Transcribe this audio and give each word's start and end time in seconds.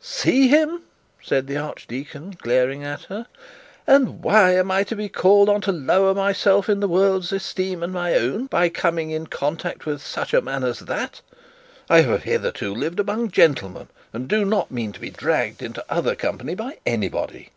Poor 0.00 0.04
Eleanor! 0.04 0.10
'See 0.10 0.46
him,' 0.48 0.82
said 1.20 1.46
the 1.48 1.56
archdeacon, 1.56 2.30
glaring 2.40 2.84
at 2.84 3.02
her; 3.06 3.26
'and 3.84 4.22
why 4.22 4.52
am 4.54 4.70
I 4.70 4.84
be 4.84 5.08
called 5.08 5.48
on 5.48 5.60
to 5.62 5.72
lower 5.72 6.14
myself 6.14 6.68
in 6.68 6.78
the 6.78 6.86
world's 6.86 7.32
esteem 7.32 7.82
an 7.82 7.90
my 7.90 8.14
own 8.14 8.46
by 8.46 8.68
coming 8.68 9.10
in 9.10 9.26
contact 9.26 9.86
with 9.86 10.00
such 10.00 10.32
a 10.32 10.40
man 10.40 10.62
as 10.62 10.78
that? 10.78 11.20
I 11.90 12.02
have 12.02 12.22
hitherto 12.22 12.72
lived 12.72 13.00
among 13.00 13.32
gentlemen, 13.32 13.88
and 14.12 14.28
do 14.28 14.44
not 14.44 14.70
mean 14.70 14.92
to 14.92 15.00
be 15.00 15.10
dragged 15.10 15.62
into 15.64 15.84
other 15.90 16.14
company 16.14 16.54
by 16.54 16.78
anybody.' 16.86 17.50